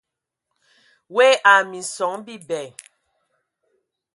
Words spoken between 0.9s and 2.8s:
Woe ai minson bibɛ.